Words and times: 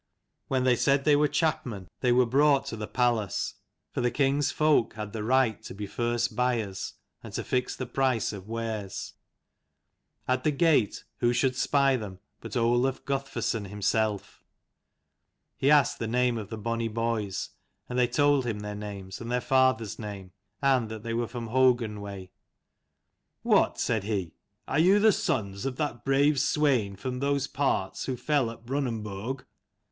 When 0.47 0.63
they 0.63 0.75
said 0.75 1.05
they 1.05 1.15
were 1.15 1.27
chapmen, 1.27 1.87
they 1.99 2.11
were 2.11 2.25
brought 2.25 2.65
to 2.65 2.75
180 2.75 2.79
the 2.79 2.87
palace; 2.87 3.53
for 3.91 4.01
the 4.01 4.09
king's 4.09 4.49
folk 4.49 4.95
had 4.95 5.13
the 5.13 5.23
right 5.23 5.61
to 5.61 5.75
be 5.75 5.85
first 5.85 6.35
buyers, 6.35 6.95
and 7.21 7.31
to 7.33 7.43
fix 7.43 7.75
the 7.75 7.85
price 7.85 8.33
of 8.33 8.47
wares. 8.47 9.13
At 10.27 10.43
the 10.43 10.49
gate 10.49 11.03
who 11.19 11.33
should 11.33 11.55
spy 11.55 11.97
them 11.97 12.17
but 12.39 12.57
Olaf 12.57 13.05
Guthferthson 13.05 13.65
himself. 13.65 14.43
He 15.55 15.69
asked 15.69 15.99
the 15.99 16.07
name 16.07 16.39
of 16.39 16.49
the 16.49 16.57
bonny 16.57 16.87
boys, 16.87 17.49
and 17.87 17.99
they 17.99 18.07
told 18.07 18.43
him 18.43 18.61
their 18.61 18.73
names 18.73 19.21
and 19.21 19.31
their 19.31 19.39
father's 19.39 19.99
name, 19.99 20.31
and 20.63 20.89
that 20.89 21.03
they 21.03 21.13
were 21.13 21.27
from 21.27 21.49
Hougun 21.49 21.99
way." 22.01 22.31
What," 23.43 23.79
said 23.79 24.05
he," 24.05 24.33
are 24.67 24.79
you 24.79 24.97
the 24.97 25.11
sons 25.11 25.63
of 25.67 25.75
that 25.75 26.03
brave 26.03 26.39
Swein 26.39 26.95
from 26.97 27.19
those 27.19 27.45
parts 27.45 28.05
who 28.05 28.17
fell 28.17 28.49
at 28.49 28.65
Brunanburg 28.65 29.45